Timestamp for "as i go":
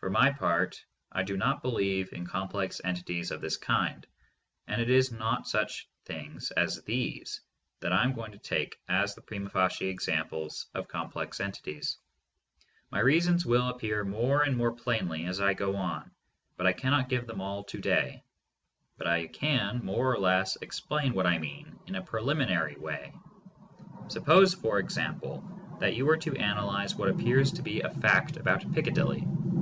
15.26-15.74